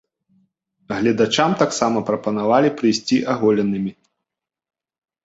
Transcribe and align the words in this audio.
Гледачам 1.01 1.51
таксама 1.61 1.97
прапанавалі 2.07 2.69
прыйсці 2.79 3.17
аголенымі. 3.35 3.91